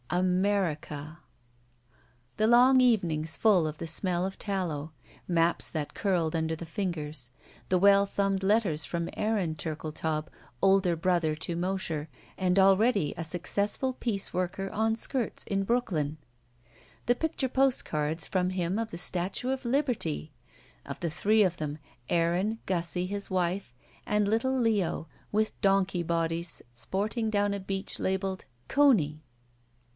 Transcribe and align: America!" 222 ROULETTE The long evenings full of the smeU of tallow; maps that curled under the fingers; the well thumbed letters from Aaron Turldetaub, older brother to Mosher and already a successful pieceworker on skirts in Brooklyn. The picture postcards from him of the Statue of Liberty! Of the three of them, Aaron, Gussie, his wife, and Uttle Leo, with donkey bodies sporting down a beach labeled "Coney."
America!" 0.09 1.19
222 2.37 2.37
ROULETTE 2.37 2.37
The 2.37 2.47
long 2.47 2.81
evenings 2.81 3.37
full 3.37 3.67
of 3.67 3.77
the 3.77 3.85
smeU 3.85 4.25
of 4.25 4.37
tallow; 4.37 4.91
maps 5.27 5.69
that 5.69 5.93
curled 5.93 6.35
under 6.35 6.55
the 6.55 6.65
fingers; 6.65 7.29
the 7.69 7.77
well 7.77 8.05
thumbed 8.07 8.43
letters 8.43 8.83
from 8.83 9.09
Aaron 9.15 9.55
Turldetaub, 9.55 10.27
older 10.61 10.95
brother 10.97 11.35
to 11.35 11.55
Mosher 11.55 12.09
and 12.37 12.57
already 12.59 13.13
a 13.15 13.23
successful 13.23 13.93
pieceworker 13.93 14.69
on 14.73 14.95
skirts 14.97 15.43
in 15.45 15.63
Brooklyn. 15.63 16.17
The 17.05 17.15
picture 17.15 17.47
postcards 17.47 18.25
from 18.25 18.49
him 18.49 18.79
of 18.79 18.89
the 18.91 18.97
Statue 18.97 19.49
of 19.51 19.63
Liberty! 19.63 20.33
Of 20.83 20.99
the 20.99 21.11
three 21.11 21.43
of 21.43 21.57
them, 21.57 21.77
Aaron, 22.09 22.59
Gussie, 22.65 23.05
his 23.05 23.29
wife, 23.29 23.75
and 24.05 24.27
Uttle 24.27 24.59
Leo, 24.61 25.07
with 25.31 25.61
donkey 25.61 26.03
bodies 26.03 26.61
sporting 26.73 27.29
down 27.29 27.53
a 27.53 27.59
beach 27.61 27.97
labeled 27.99 28.43
"Coney." 28.67 29.21